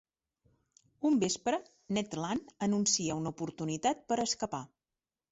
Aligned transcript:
Un 1.09 1.17
vespre, 1.23 1.59
Ned 1.97 2.15
Land 2.21 2.49
anuncia 2.67 3.17
una 3.19 3.33
oportunitat 3.35 4.01
per 4.13 4.19
escapar. 4.25 4.63